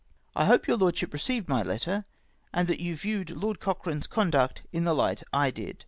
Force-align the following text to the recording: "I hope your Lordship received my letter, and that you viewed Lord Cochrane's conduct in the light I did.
"I 0.35 0.45
hope 0.45 0.65
your 0.67 0.77
Lordship 0.77 1.13
received 1.13 1.47
my 1.47 1.61
letter, 1.61 2.05
and 2.51 2.67
that 2.67 2.79
you 2.79 2.95
viewed 2.95 3.29
Lord 3.29 3.59
Cochrane's 3.59 4.07
conduct 4.07 4.63
in 4.71 4.83
the 4.83 4.95
light 4.95 5.21
I 5.31 5.51
did. 5.51 5.77